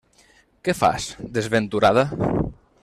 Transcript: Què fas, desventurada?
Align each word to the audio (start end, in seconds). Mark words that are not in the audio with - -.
Què 0.69 0.75
fas, 0.79 1.05
desventurada? 1.37 2.09